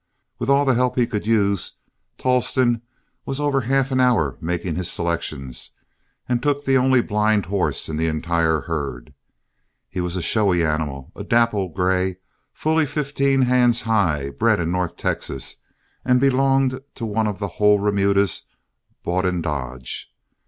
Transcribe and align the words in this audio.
With 0.39 0.49
all 0.49 0.65
the 0.65 0.73
help 0.73 0.97
he 0.97 1.05
could 1.05 1.27
use, 1.27 1.73
Tolleston 2.17 2.81
was 3.23 3.39
over 3.39 3.61
half 3.61 3.91
an 3.91 3.99
hour 3.99 4.35
making 4.41 4.73
his 4.75 4.89
selections, 4.91 5.69
and 6.27 6.41
took 6.41 6.65
the 6.65 6.75
only 6.75 7.03
blind 7.03 7.45
horse 7.45 7.87
in 7.87 7.97
the 7.97 8.07
entire 8.07 8.61
herd. 8.61 9.13
He 9.91 10.01
was 10.01 10.15
a 10.15 10.21
showy 10.23 10.65
animal, 10.65 11.11
a 11.15 11.23
dapple 11.23 11.69
gray, 11.69 12.17
fully 12.51 12.87
fifteen 12.87 13.43
hands 13.43 13.83
high, 13.83 14.31
bred 14.31 14.59
in 14.59 14.71
north 14.71 14.97
Texas, 14.97 15.57
and 16.03 16.19
belonged 16.19 16.79
to 16.95 17.05
one 17.05 17.27
of 17.27 17.37
the 17.37 17.47
whole 17.61 17.77
remudas 17.79 18.41
bought 19.03 19.27
in 19.27 19.39
Dodge. 19.43 20.11